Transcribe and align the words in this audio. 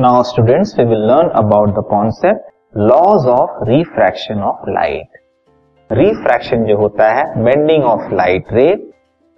Now 0.00 0.22
students, 0.22 0.74
we 0.78 0.84
will 0.84 1.06
learn 1.06 1.30
about 1.30 1.74
the 1.74 1.82
concept 1.82 2.40
laws 2.74 3.26
of 3.26 3.68
refraction 3.68 4.38
of 4.38 4.56
light. 4.68 5.08
Refraction 5.90 6.64
जो 6.64 6.76
होता 6.76 7.08
है 7.08 7.44
bending 7.44 7.84
of 7.84 8.14
light 8.14 8.44
रे 8.52 8.92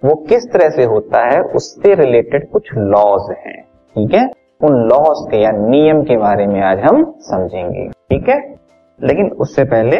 वो 0.05 0.15
किस 0.15 0.51
तरह 0.51 0.69
से 0.69 0.83
होता 0.83 1.35
है 1.35 1.41
उससे 1.41 1.95
रिलेटेड 1.95 2.51
कुछ 2.51 2.69
लॉज 2.77 3.35
हैं 3.37 3.61
ठीक 3.95 4.13
है? 4.13 4.31
उन 4.63 4.75
लॉज 4.75 5.31
के 5.31 5.37
या 5.37 5.51
नियम 5.51 6.03
के 6.03 6.17
बारे 6.17 6.47
में 6.47 6.61
आज 6.61 6.79
हम 6.79 7.15
समझेंगे 7.19 7.89
ठीक 7.89 8.29
है? 8.29 8.55
लेकिन 9.03 9.31
उससे 9.31 9.63
पहले 9.63 9.97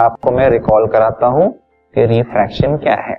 आपको 0.00 0.30
मैं 0.30 0.50
रिकॉल 0.50 0.86
कराता 0.86 1.26
हूँ 1.26 1.52
कि 1.94 2.06
रिफ्रैक्शन 2.06 2.76
क्या 2.76 3.02
है। 3.02 3.16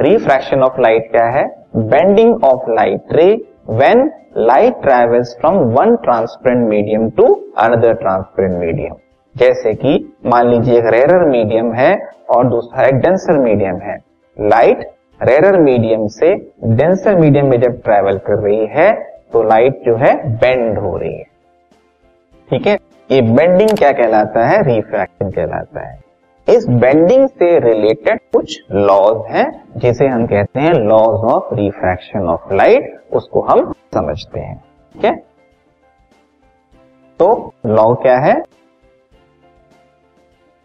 रिफ्रैक्शन 0.00 0.60
ऑफ़ 0.60 0.80
लाइट 0.80 1.10
क्या 1.10 1.26
है? 1.26 1.64
Bending 1.76 2.44
of 2.44 2.70
light 2.70 3.02
ray 3.12 3.47
when 3.68 4.10
light 4.36 4.80
travels 4.82 5.36
from 5.40 5.56
one 5.72 5.94
transparent 5.96 6.68
medium 6.68 7.08
to 7.10 7.24
another 7.58 7.94
transparent 7.94 8.58
medium 8.58 8.94
जैसे 9.34 9.72
कि 9.74 9.92
मान 10.26 10.48
लीजिए 10.48 10.78
एक 10.78 10.86
रेरर 10.86 11.24
मीडियम 11.28 11.72
है 11.72 11.90
और 12.30 12.48
दूसरा 12.48 12.86
एक 12.86 12.94
डेंसर 12.94 13.38
मीडियम 13.38 13.76
है। 13.76 13.96
लाइट 14.36 14.88
रेरर 15.22 15.58
मीडियम 15.60 16.06
से 16.06 16.34
डेंसर 16.64 17.18
मीडियम 17.18 17.46
में 17.46 17.60
जब 17.60 17.80
ट्रेवल 17.82 18.18
कर 18.26 18.38
रही 18.38 18.66
है 18.66 18.92
तो 19.32 19.42
लाइट 19.42 19.82
जो 19.86 19.96
है 19.96 20.14
बेंड 20.36 20.78
हो 20.78 20.96
रही 20.96 21.14
है। 21.14 21.24
ठीक 22.50 22.66
है? 22.66 22.78
ये 23.10 23.20
बेंडिंग 23.22 23.70
क्या 23.70 23.92
कहलाता 23.92 24.46
है? 24.46 24.62
रिफ्रैक्शन 24.64 25.30
कहलाता 25.30 25.88
है। 25.88 25.98
इस 26.48 26.66
बेंडिंग 26.68 27.26
से 27.28 27.58
रिलेटेड 27.60 28.20
कुछ 28.32 28.58
लॉज 28.72 29.16
हैं, 29.30 29.46
जिसे 29.76 30.06
हम 30.06 30.26
कहते 30.26 30.60
हैं 30.60 30.72
laws 30.74 31.24
of 31.32 31.54
refraction 31.54 32.28
of 32.28 32.54
light 32.54 33.00
उसको 33.12 33.40
हम 33.40 33.72
समझते 33.94 34.40
हैं, 34.40 34.56
ठीक 34.94 35.04
है? 35.04 35.12
तो 37.20 37.52
लॉ 37.66 37.84
क्या 37.94 38.16
है? 38.18 38.34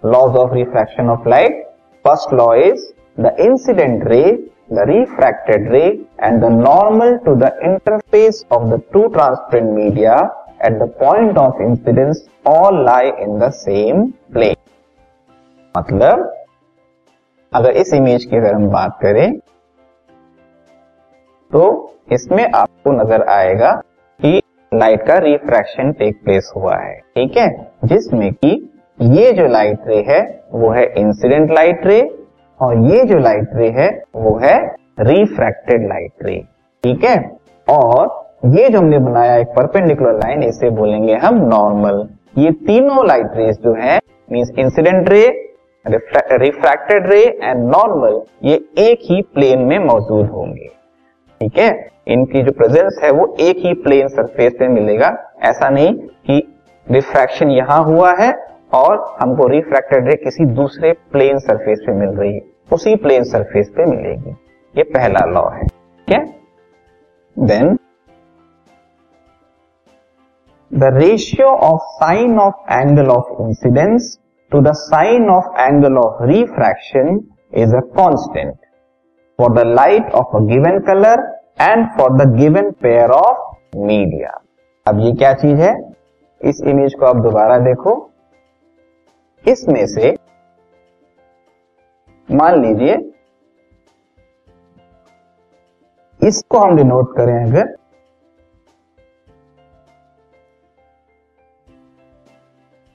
Laws 0.04 0.38
of 0.38 0.54
refraction 0.54 1.10
of 1.10 1.30
light 1.30 1.62
first 2.06 2.34
law 2.34 2.54
is 2.62 2.88
the 3.22 3.36
incident 3.40 4.08
ray 4.08 4.24
the 4.74 4.88
refracted 4.90 5.72
ray 5.72 5.86
and 6.24 6.42
the 6.42 6.52
normal 6.54 7.18
to 7.18 7.36
the 7.36 7.52
interface 7.64 8.46
of 8.52 8.64
the 8.64 8.82
two 8.94 9.08
transparent 9.10 9.72
media 9.72 10.16
at 10.66 10.80
the 10.80 10.92
point 11.00 11.38
of 11.38 11.62
incidence 11.62 12.28
all 12.48 12.84
lie 12.86 13.12
in 13.20 13.40
the 13.40 13.52
same 13.60 14.06
plane 14.34 14.56
मतलब 15.78 16.32
अगर 17.52 17.72
इस 17.72 17.94
image 17.94 18.26
की 18.26 18.38
अगर 18.38 18.54
हम 18.54 18.68
बात 18.70 18.98
करें 19.02 19.38
तो 21.52 21.64
इसमें 22.12 22.44
आपको 22.46 22.92
नज़र 22.92 23.24
आएगा 23.30 23.72
कि 24.20 24.42
लाइट 24.72 25.06
का 25.08 25.18
रिफ्रैक्शन 25.18 25.92
टेक 25.92 26.16
प्लेस 26.24 26.52
हुआ 26.56 26.76
है, 26.78 26.96
ठीक 27.16 27.38
है? 27.38 27.48
जिसमें 27.86 28.32
कि 28.34 28.52
ये 29.00 29.32
जो 29.32 29.48
लाइट 29.48 29.88
रे 29.88 30.04
है, 30.08 30.22
वो 30.52 30.70
है 30.72 30.86
इंसिडेंट 30.98 31.52
लाइट 31.52 31.86
रे 31.86 32.02
और 32.60 32.78
ये 32.86 33.04
जो 33.04 33.18
लाइट 33.18 33.50
रे 33.54 33.70
है, 33.70 33.90
वो 34.16 34.38
है 34.38 34.58
रिफ्रैक्टेड 35.00 35.88
लाइट 35.90 36.26
रे 36.26 36.36
ठीक 36.84 37.04
है? 37.04 37.18
और 37.68 38.22
ये 38.58 38.70
जो 38.70 38.80
हमने 38.80 39.00
बनाया 39.00 39.36
एक 39.38 39.48
परपेंडिकुलर 39.48 40.18
लाइन 40.18 40.44
इसे 40.44 40.70
बोलेंगे 40.70 41.16
हम 41.16 41.36
नॉर्मल 41.48 42.08
ये 42.38 42.52
तीनों 42.68 43.08
लाइट 43.08 43.36
रेस 43.36 43.58
जो 43.58 43.74
है 43.74 44.00
means 44.32 44.50
incident 44.60 45.10
ray 45.10 45.26
refracted 45.88 47.08
ray 47.08 47.40
and 47.44 47.72
normal 47.72 48.22
ये 48.44 48.56
एक 48.78 49.00
ही 49.02 49.22
प्लेन 49.22 49.60
में 49.60 49.80
मौजूद 49.80 50.30
होंगे। 50.30 50.68
ठीक 51.42 51.58
है? 51.58 51.90
इनकी 52.08 52.44
जो 52.44 52.52
प्रेजेंस 52.52 53.00
है, 53.04 53.12
वो 53.12 53.36
एक 53.40 53.58
ही 53.58 53.74
प्लेन 53.74 54.08
सरफेस 54.08 54.54
पे 54.60 54.68
मिलेगा। 54.68 55.32
ऐसा 55.42 55.70
नहीं 55.70 55.94
कि 55.94 56.56
रिफ्रैक्शन 56.92 57.50
यहाँ 57.50 57.84
हुआ 57.84 58.14
है 58.14 58.34
और 58.74 59.18
हमको 59.22 59.48
रिफ्रैक्टेड 59.48 60.08
रे 60.08 60.16
किसी 60.16 60.46
दूसरे 60.46 60.94
प्लेन 60.94 61.40
सरफेस 61.40 61.80
पे 61.88 61.94
मिल 61.94 62.10
रही 62.10 62.34
है। 62.34 62.42
उसी 62.74 62.96
प्लेन 62.96 63.24
सरफेस 63.24 63.70
पे 63.70 63.86
मिलेगी। 63.86 64.32
ये 64.78 64.84
पहला 64.84 65.26
लॉ 65.26 65.50
है। 65.50 65.68
ठीक 65.68 66.16
है? 66.16 66.26
Then 67.40 67.80
the 70.74 70.84
ratio 70.84 71.48
of 71.48 71.82
sine 71.82 72.40
of 72.40 72.74
angle 72.74 73.08
of 73.08 73.42
incidence 73.42 74.20
to 74.54 74.62
the 74.62 74.74
sine 74.80 75.28
of 75.30 75.46
angle 75.58 75.98
of 75.98 76.20
refraction 76.30 77.08
is 77.52 77.74
a 77.74 77.82
constant 77.96 78.56
for 79.40 79.50
the 79.56 79.66
light 79.66 80.08
of 80.14 80.26
a 80.40 80.42
given 80.46 80.76
color 80.84 81.16
and 81.58 81.88
for 81.96 82.10
the 82.20 82.28
given 82.38 82.74
pair 82.76 83.12
of 83.12 83.38
media. 83.90 84.32
अब 84.86 85.00
ये 85.00 85.12
क्या 85.18 85.34
चीज़ 85.42 85.62
है 85.62 85.74
इस 86.42 86.62
image 86.68 86.94
को 87.00 87.06
आप 87.06 87.24
दोबारा 87.24 87.58
देखो 87.66 87.94
इसमें 89.46 89.86
से 89.88 90.16
मान 92.30 92.62
लीजिए 92.62 92.98
इसको 96.20 96.60
हम 96.60 96.76
डिनोट 96.78 97.16
करें 97.18 97.36
अगर 97.44 97.76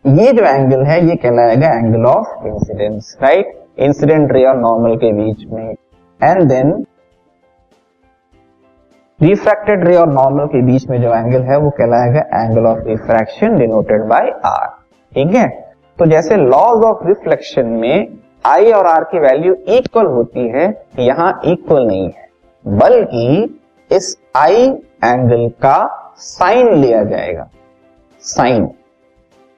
ये 0.08 0.32
जो 0.32 0.44
एंगल 0.44 0.82
है, 0.82 1.04
ये 1.08 1.14
कहलाएगा 1.16 1.69
angle 1.69 2.04
of 2.06 2.46
incidence 2.46 3.16
right 3.22 3.52
incident 3.78 4.32
ray 4.32 4.44
और 4.44 4.56
नॉर्मल 4.56 4.96
के 4.96 5.12
बीच 5.12 5.44
में। 5.50 5.74
एंड 6.20 6.42
देन 6.42 6.72
रिफ्रैक्टेड 9.20 9.84
रे 9.84 9.97
और 9.97 10.08
नॉर्मल 10.08 10.47
के 10.47 10.62
बीच 10.62 10.88
में 10.88 11.00
जो 11.02 11.14
एंगल 11.14 11.42
है, 11.42 11.58
वो 11.58 11.70
कहलाएगा 11.70 12.20
angle 12.34 12.66
of 12.66 12.78
refraction 12.78 13.58
denoted 13.58 14.04
by 14.04 14.30
R 14.47 14.66
ठीक 15.12 15.34
है? 15.34 15.48
तो 15.98 16.06
जैसे 16.06 16.36
लॉज 16.36 16.84
ऑफ़ 16.84 17.06
रिफ्लेक्शन 17.06 17.66
में 17.66 18.08
आई 18.47 18.72
और 18.72 18.86
आर 18.86 19.04
की 19.04 19.18
वैल्यू 19.18 19.54
इक्वल 19.68 20.06
होती 20.06 20.48
है, 20.48 20.66
यहाँ 20.98 21.41
इक्वल 21.44 21.86
नहीं 21.86 22.06
है। 22.06 22.28
बल्कि 22.64 23.60
इस 23.91 24.16
आई 24.36 24.66
एंगल 25.04 25.48
का 25.62 25.78
साइन 26.16 26.74
लिया 26.74 27.04
जाएगा। 27.04 27.48
साइन 28.22 28.68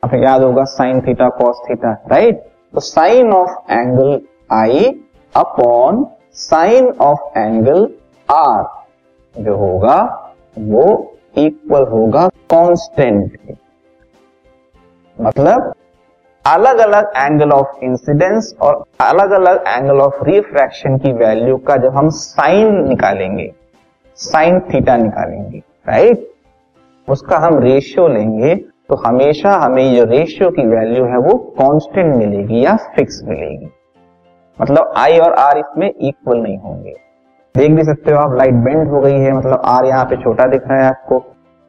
आपको 0.02 0.16
याद 0.16 0.42
होगा 0.42 0.64
sine 0.64 1.00
theta, 1.00 1.28
cos 1.28 1.60
theta 1.68 1.90
right 2.10 2.42
तो 2.74 2.80
sine 2.80 3.32
of 3.32 3.72
angle 3.72 4.20
I 4.52 4.84
upon 5.34 6.06
sine 6.34 6.88
of 7.00 7.38
angle 7.38 7.88
R 8.28 9.42
जो 9.42 9.56
होगा, 9.56 9.96
वो 10.58 11.16
इक्वल 11.38 11.84
होगा 11.88 12.26
कांस्टेंट 12.50 13.36
के 13.36 13.54
मतलब 15.18 15.72
अलग 16.44 16.78
अलग 16.78 17.12
एंगल 17.16 17.52
ऑफ़ 17.52 17.84
इंसिडेंस 17.84 18.54
और 18.62 18.82
अलग 19.00 19.30
अलग 19.30 19.64
एंगल 19.68 20.00
ऑफ़ 20.00 20.24
रिफ्रैक्शन 20.24 20.96
की 20.98 21.12
वैल्यू 21.14 21.56
का 21.58 21.76
जब 21.76 21.96
हम 21.96 22.08
साइन 22.10 22.88
निकालेंगे, 22.88 23.50
साइन 24.18 24.60
थीटा 24.68 24.96
निकालेंगे 24.96 25.62
राइट 25.88 26.28
उसका 27.08 27.38
हम 27.38 27.58
रेशियो 27.58 28.08
लेंगे 28.08 28.54
तो 28.90 28.96
हमेशा 28.96 29.50
हमें 29.54 29.94
जो 29.96 30.04
रेशियो 30.04 30.50
की 30.50 30.66
वैल्यू 30.66 31.04
है 31.04 31.18
वो 31.18 31.36
कांस्टेंट 31.58 32.14
मिलेगी 32.14 32.64
या 32.64 32.74
फिक्स 32.96 33.20
मिलेगी। 33.24 33.68
मतलब 34.58 34.92
आई 34.96 35.18
और 35.18 35.32
आर 35.34 35.58
इसमें 35.58 35.88
इक्वल 35.88 36.38
नहीं 36.38 36.56
होंगे। 36.58 36.94
देख 37.54 37.70
भी 37.70 37.84
सकते 37.84 38.12
हो 38.12 38.18
आप 38.18 38.34
लाइट 38.38 38.54
बेंड 38.64 38.88
हो 38.88 39.00
गई 39.00 39.18
है 39.18 39.32
मतलब 39.32 39.62
आर 39.66 39.84
यहाँ 39.86 40.04
पे 40.04 40.16
छोटा 40.16 40.46
दिख 40.46 40.62
रहा 40.66 40.78
है 40.78 40.88
आपको। 40.88 41.22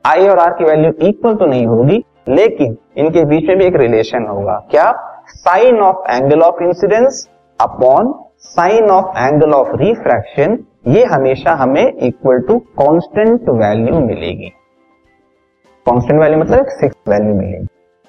आई 0.05 0.27
और 0.27 0.39
आर 0.39 0.53
की 0.53 0.63
वैल्यू 0.63 0.91
इक्वल 1.01 1.35
तो 1.35 1.45
नहीं 1.45 1.65
होगी, 1.65 2.03
लेकिन 2.29 2.75
इनके 2.97 3.25
बीच 3.25 3.47
में 3.47 3.57
भी 3.57 3.65
एक 3.65 3.75
रिलेशन 3.75 4.25
होगा। 4.27 4.55
क्या? 4.71 4.91
Sine 5.27 5.79
of 5.81 6.11
angle 6.11 6.41
of 6.41 6.63
incidence 6.63 7.27
upon 7.59 8.13
sine 8.47 8.89
of 8.89 9.17
angle 9.19 9.53
of 9.53 9.75
refraction 9.75 10.57
ये 10.87 11.03
हमेशा 11.05 11.53
हमें 11.53 11.85
इक्वल 11.85 12.39
टू 12.39 12.57
कांस्टेंट 12.79 13.49
वैल्यू 13.51 13.99
मिलेगी। 13.99 14.51
कांस्टेंट 15.85 16.19
वैल्यू 16.21 16.39
मतलब 16.39 16.65
फिक्स 16.79 16.97
वैल्यू 17.09 17.35
मिलेगी। 17.35 17.67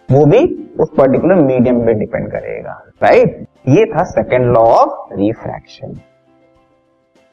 वो 0.09 0.25
भी 0.27 0.41
उस 0.81 0.89
पर्टिकुलर 0.97 1.35
मीडियम 1.37 1.81
पे 1.87 1.93
डिपेंड 1.95 2.31
करेगा 2.33 2.73
राइट 3.03 3.37
ये 3.69 3.85
था 3.95 4.05
second 4.07 4.47
law 4.55 4.65
of 4.73 5.15
refraction 5.19 5.99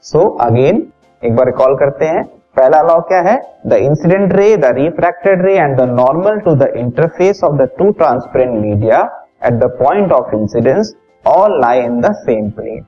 so 0.06 0.20
again 0.42 0.82
एक 1.24 1.36
बार 1.36 1.46
रिकॉल 1.46 1.76
करते 1.78 2.06
हैं। 2.06 2.24
पहला 2.58 2.82
लॉ 2.84 3.00
क्या 3.10 3.20
है? 3.22 3.36
The 3.68 3.74
incident 3.74 4.34
ray 4.34 4.56
the 4.58 4.66
refracted 4.78 5.46
ray 5.46 5.58
and 5.58 5.78
the 5.78 5.90
normal 5.92 6.40
to 6.46 6.56
the 6.56 6.72
interface 6.78 7.44
of 7.44 7.56
the 7.58 7.70
two 7.78 7.92
transparent 8.00 8.60
media 8.62 9.02
at 9.46 9.54
the 9.56 9.70
point 9.80 10.12
of 10.14 10.36
incidence 10.36 10.96
all 11.26 11.60
lie 11.62 11.82
in 11.82 12.00
the 12.02 12.14
same 12.18 12.50
plane 12.52 12.86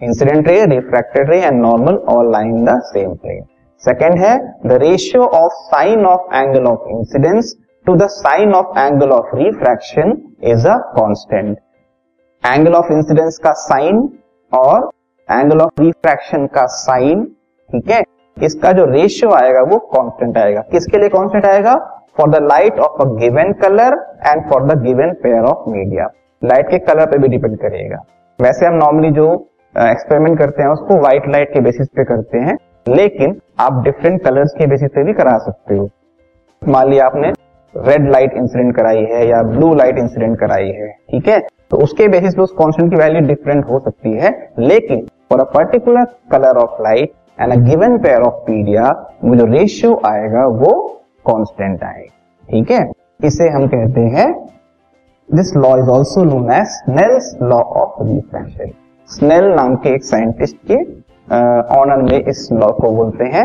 incident 0.00 0.48
ray 0.48 0.64
refracted 0.66 1.30
ray 1.30 1.40
and 1.40 1.60
normal 1.60 1.96
all 2.08 2.30
lie 2.32 2.48
in 2.48 2.64
the 2.64 2.80
same 2.86 3.14
plane 3.14 3.42
second 3.84 4.18
है 4.18 4.36
the 4.66 4.78
ratio 4.82 5.24
of 5.36 5.52
sine 5.66 6.04
of 6.06 6.34
angle 6.36 6.66
of 6.66 6.88
incidence 6.90 7.54
to 7.86 7.94
the 7.96 8.06
sine 8.10 8.52
of 8.54 8.78
angle 8.78 9.10
of 9.10 9.36
refraction 9.36 10.16
is 10.44 10.66
a 10.68 10.76
constant 10.96 11.56
angle 12.44 12.74
of 12.74 12.92
incidence 12.92 13.38
का 13.38 13.52
sine 13.58 14.08
और 14.52 14.88
angle 15.28 15.60
of 15.60 15.80
refraction 15.80 16.46
का 16.46 16.66
sine 16.78 17.24
ठीक 17.70 17.90
है? 17.90 18.02
इसका 18.36 18.72
जो 18.72 18.84
ratio 18.84 19.30
आएगा 19.32 19.60
वो 19.62 19.78
कांस्टेंट 19.92 20.38
आएगा। 20.38 20.60
किसके 20.70 20.98
लिए 20.98 21.08
कांस्टेंट 21.08 21.44
आएगा? 21.46 21.74
For 22.18 22.28
the 22.30 22.42
light 22.42 22.78
of 22.78 23.02
a 23.02 23.04
given 23.10 23.52
colour 23.62 23.94
and 24.26 24.42
for 24.50 24.64
the 24.64 24.80
given 24.82 25.12
pair 25.22 25.44
of 25.44 25.70
media 25.70 26.08
light 26.42 26.70
के 26.70 26.78
कलर 26.86 27.06
पे 27.06 27.18
भी 27.18 27.28
डिपेंड 27.28 27.56
करेगा। 27.58 28.02
वैसे 28.38 28.66
हम 28.66 28.74
नॉर्मली 28.74 29.10
जो 29.10 29.32
एक्सपेरिमेंट 29.74 30.38
करते 30.38 30.62
हैं, 30.62 30.68
उसको 30.70 31.00
व्हाइट 31.00 31.28
लाइट 31.28 31.52
के 31.54 31.60
बेसिस 31.60 31.88
पे 31.88 32.04
करते 32.04 32.38
हैं। 32.38 32.56
लेकिन 32.88 33.40
आप 33.58 33.82
डिफरेंट 33.84 34.22
कलर्स 34.22 34.52
के 34.58 34.66
बेसिस 34.66 34.90
पे 34.90 35.02
भी 35.04 35.12
करा 35.12 35.36
सकते 35.38 35.76
हो। 35.76 35.88
मान 36.62 36.88
लिया 36.90 37.06
आपने 37.06 37.32
रेड 37.74 38.08
लाइट 38.10 38.32
इंसिडेंट 38.36 38.74
कराई 38.76 39.04
है 39.04 39.26
या 39.28 39.42
ब्लू 39.42 39.74
लाइट 39.74 39.98
इंसिडेंट 39.98 40.38
कराई 40.38 40.68
है, 40.70 40.88
ठीक 41.10 41.28
है? 41.28 41.38
तो 41.70 41.76
उसके 41.76 42.08
बेसिस 42.08 42.34
पे 42.34 42.42
उस 42.42 42.52
कॉन्स्टेंट 42.52 42.90
की 42.90 42.96
वैल्यू 42.96 43.20
डिफरेंट 43.26 43.64
हो 43.64 43.78
सकती 43.78 44.12
है, 44.12 44.30
लेकिन 44.58 45.06
for 45.30 45.40
a 45.40 45.44
particular 45.54 46.04
colour 46.32 46.56
of 46.56 46.82
light 46.82 47.12
and 47.40 47.52
a 47.52 47.56
given 47.60 47.98
pair 47.98 48.22
of 48.22 48.34
media 48.46 48.90
वो 49.24 49.36
जो 49.36 49.44
रेशियो 49.52 50.00
आएगा 50.06 50.46
वो 50.48 50.72
कॉन्स्टेंट 51.24 51.82
आएगा, 51.84 52.12
ठीक 52.48 52.70
है? 52.70 52.90
इसे 53.24 53.48
हम 53.48 53.66
कहते 53.68 54.00
हैं 54.16 54.32
this 55.28 55.54
law 55.56 55.76
is 55.78 55.88
also 55.90 56.24
known 56.24 56.50
as 56.52 56.66
Snell's 56.68 57.34
law 57.42 57.60
of 57.82 58.02
refraction 58.02 58.72
Snell 59.10 59.44
नाम 59.50 59.74
के 59.76 59.94
एक 59.94 60.04
साइंटिस्ट 60.04 60.56
के 60.70 60.82
ऑनर 61.28 62.02
में 62.02 62.18
इस 62.20 62.48
लॉ 62.52 62.70
को 62.72 62.90
बोलते 62.90 63.24
हैं 63.26 63.44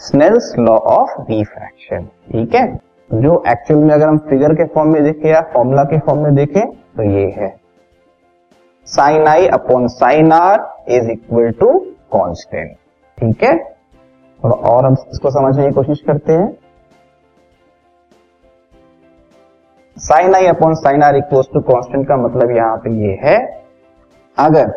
स्नेल्स 0.00 0.52
लॉ 0.58 0.76
ऑफ़ 0.76 1.10
रिफ्रैक्शन 1.30 2.04
ठीक 2.32 2.54
है? 2.54 2.66
जो 3.10 3.42
एक्चुअल 3.48 3.80
में 3.80 3.94
अगर 3.94 4.06
हम 4.08 4.18
फिगर 4.28 4.54
के 4.54 4.64
फॉर्म 4.66 4.92
में 4.92 5.02
देखें 5.02 5.28
या 5.30 5.40
फॉर्मूला 5.52 5.82
के 5.84 5.98
फॉर्म 5.98 6.22
में 6.22 6.34
देखें 6.34 6.66
तो 6.70 7.02
ये 7.02 7.24
है। 7.36 7.48
Sine 8.86 9.26
I 9.26 9.46
upon 9.48 9.86
sine 9.88 10.32
R 10.32 10.66
is 10.88 11.10
equal 11.10 11.50
to 11.50 11.72
constant 12.10 12.70
ठीक 13.18 13.42
है? 13.44 13.52
और, 14.40 14.50
और 14.50 14.84
हम 14.84 14.96
इसको 15.12 15.30
समझने 15.30 15.66
की 15.66 15.74
कोशिश 15.74 16.00
करते 16.06 16.32
हैं। 16.32 16.56
Sine 19.96 20.34
I 20.34 20.46
upon 20.46 20.74
sine 20.76 21.02
R 21.02 21.16
equal 21.16 21.42
to 21.54 21.60
constant 21.62 22.06
का 22.08 22.16
मतलब 22.16 22.56
यहाँ 22.56 22.76
पे 22.76 22.90
ये 22.98 23.18
है। 23.22 23.38
अगर 24.38 24.70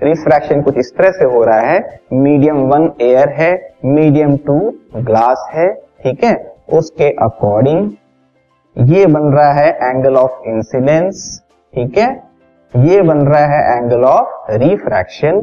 रिफ्रैक्शन 0.00 0.62
कुछ 0.62 0.78
इस 0.78 0.92
तरह 0.96 1.10
से 1.10 1.24
हो 1.26 1.42
रहा 1.44 1.60
है। 1.60 2.00
मीडियम 2.14 2.56
वन 2.68 2.90
एयर 3.02 3.28
है 3.32 3.52
मीडियम 3.84 4.36
टू 4.46 4.58
ग्लास 4.96 5.48
है, 5.52 5.72
ठीक 6.02 6.24
है? 6.24 6.34
उसके 6.74 7.10
अकॉर्डिंग 7.22 7.90
ये 8.76 9.06
बन 9.06 9.32
रहा 9.32 9.52
है 9.52 9.68
एंगल 9.82 10.16
ऑफ़ 10.16 10.48
इंसिडेंस 10.48 11.40
ठीक 11.74 11.98
है? 11.98 12.08
ये 12.74 13.02
बन 13.02 13.18
रहा 13.26 13.44
है 13.46 13.76
एंगल 13.76 14.04
ऑफ़ 14.04 14.50
रिफ्रैक्शन 14.52 15.40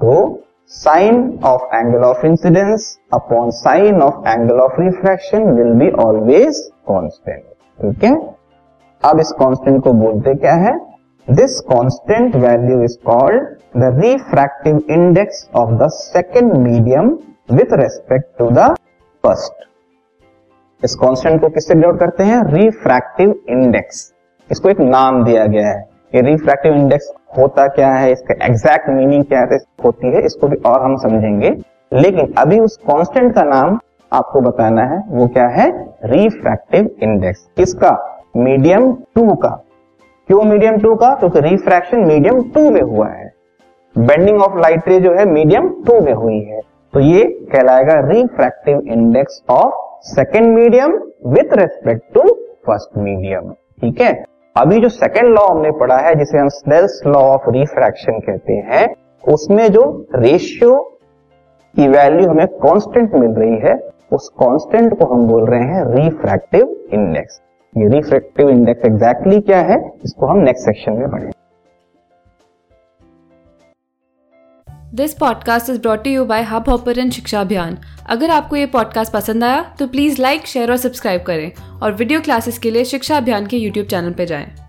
तो 0.00 0.42
sine 0.72 1.38
of 1.44 1.74
angle 1.76 2.04
of 2.04 2.24
incidence 2.26 2.96
upon 3.14 3.50
sine 3.56 4.00
of 4.02 4.28
angle 4.28 4.60
of 4.60 4.80
refraction 4.80 5.50
will 5.52 5.72
be 5.74 5.90
always 6.04 6.58
constant 6.88 7.42
ठीक 7.78 8.04
है? 8.04 8.16
अब 9.02 9.20
इस 9.20 9.32
कांस्टेंट 9.38 9.82
को 9.84 9.92
बोलते 9.94 10.34
क्या 10.34 10.54
है? 10.54 10.78
This 11.30 11.60
constant 11.60 12.36
value 12.36 12.82
is 12.82 12.96
called 13.06 13.42
the 13.76 14.00
refractive 14.04 14.80
index 14.90 15.50
of 15.54 15.70
the 15.70 15.88
second 15.88 16.52
medium 16.52 17.18
with 17.52 17.72
respect 17.72 18.38
to 18.38 18.50
the 18.50 18.58
first 19.24 19.64
इस 20.84 20.94
constant 20.94 21.40
को 21.40 21.48
किससे 21.48 21.74
डिनोट 21.74 21.98
करते 21.98 22.24
हैं? 22.24 22.44
रिफ्रैक्टिव 22.44 23.34
इंडेक्स 23.48 24.14
इसको 24.50 24.68
एक 24.68 24.80
नाम 24.80 25.24
दिया 25.24 25.46
गया 25.46 25.68
है। 25.68 25.88
ये 26.14 26.20
रिफ्रैक्टिव 26.20 26.74
इंडेक्स 26.74 27.12
होता 27.38 27.66
क्या 27.66 27.92
है? 27.92 28.12
इसका 28.12 28.46
एग्जैक्ट 28.46 28.88
मीनिंग 28.88 29.24
क्या 29.24 29.40
है? 29.40 29.58
होती 29.84 30.06
है, 30.06 30.22
इसको 30.22 30.48
भी 30.48 30.56
और 30.56 30.82
हम 30.82 30.96
समझेंगे। 30.96 31.50
लेकिन 31.92 32.34
अभी 32.38 32.60
उस 32.60 32.76
कांस्टेंट 32.76 33.34
का 33.34 33.42
नाम 33.42 33.80
आपको 34.12 34.40
बताना 34.40 34.82
है, 34.82 35.04
वो 35.08 35.28
क्या 35.28 35.48
है? 35.48 35.94
रिफ्रैक्टिव 36.04 36.90
इंडेक्स 37.02 37.48
किसका? 37.56 38.22
मीडियम 38.36 38.92
टू 38.92 39.34
का। 39.34 39.62
क्यों 40.28 40.42
मीडियम 40.42 40.78
टू 40.78 40.94
का? 40.94 41.14
तो 41.14 41.28
रिफ्रैक्शन 41.36 42.00
मीडियम 42.04 42.40
टू 42.54 42.70
में 42.70 42.80
हुआ 42.80 43.08
है। 43.08 43.30
बेंडिंग 43.96 44.40
ऑफ़ 44.42 44.56
लाइट 44.58 44.88
रे 44.88 44.98
जो 45.00 45.12
है 45.14 45.24
मीडियम 45.24 45.68
टू 45.84 46.00
में 46.00 46.12
हुई 46.12 46.38
है। 46.40 46.60
तो 46.94 47.00
ये 47.00 47.24
कहलाएगा 47.52 47.94
refractive 48.08 48.80
index 48.88 49.42
of 49.50 49.74
second 50.02 50.48
medium 50.54 50.96
with 51.26 51.54
respect 51.54 52.02
to 52.14 52.22
first 52.66 52.98
medium 52.98 53.52
ठीक 53.80 54.00
है? 54.00 54.12
अभी 54.56 54.80
जो 54.80 54.88
सेकेंड 54.88 55.28
लॉ 55.28 55.46
हमने 55.46 55.70
पढ़ा 55.70 55.98
है, 55.98 56.14
जिसे 56.14 56.38
हम 56.38 56.48
स्नेल्स 56.48 57.00
लॉ 57.06 57.20
ऑफ़ 57.20 57.50
रिफ्रैक्शन 57.50 58.18
कहते 58.18 58.52
हैं, 58.52 58.86
उसमें 59.24 59.66
जो 59.68 60.06
रेशियो 60.14 60.76
की 61.74 61.88
वैल्यू 61.88 62.28
हमें 62.28 62.46
कांस्टेंट 62.46 63.14
मिल 63.14 63.30
रही 63.30 63.56
है, 63.58 63.78
उस 64.12 64.28
कांस्टेंट 64.28 64.98
को 64.98 65.06
हम 65.06 65.26
बोल 65.28 65.46
रहे 65.46 65.64
हैं 65.64 65.84
रिफ्रैक्टिव 65.94 66.76
इंडेक्स 66.92 67.40
ये 67.78 67.88
रिफ्रैक्टिव 67.88 68.48
इंडेक्स 68.50 68.84
एग्जैक्टली 68.84 69.40
क्या 69.40 69.60
है, 69.60 69.76
इसको 70.04 70.26
हम 70.26 70.38
नेक्स्ट 70.38 70.64
सेक्शन 70.64 70.92
में 70.92 71.10
पढ़ेंगे 71.10 71.32
this 74.94 75.14
podcast 75.14 75.70
is 75.70 75.80
brought 75.80 76.06
you 76.06 76.24
by 76.24 76.42
Hubhopper 76.68 77.10
शिक्षा 77.10 77.40
अभियान 77.40 77.76
अगर 78.06 78.30
आपको 78.30 78.56
ये 78.56 78.66
पॉडकास्ट 78.66 79.12
पसंद 79.12 79.44
आया 79.44 79.62
तो 79.78 79.86
प्लीज़ 79.86 80.22
लाइक 80.22 80.46
शेयर 80.46 80.70
और 80.70 80.76
सब्सक्राइब 80.76 81.22
करें 81.22 81.50
और 81.82 81.92
वीडियो 81.92 82.20
क्लासेस 82.20 82.58
के 82.58 82.70
लिए 82.70 82.84
शिक्षा 82.84 83.16
अभियान 83.16 83.46
के 83.46 83.56
यूट्यूब 83.56 83.86
चैनल 83.86 84.12
पर 84.12 84.24
जाएँ। 84.24 84.65